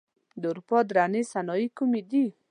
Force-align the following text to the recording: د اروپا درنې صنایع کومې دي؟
د 0.41 0.43
اروپا 0.51 0.79
درنې 0.89 1.21
صنایع 1.31 1.69
کومې 1.77 2.01
دي؟ 2.09 2.25